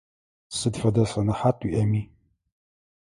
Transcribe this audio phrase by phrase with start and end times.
[0.57, 2.01] Сыд фэдэ сэнэхьат уиIэми.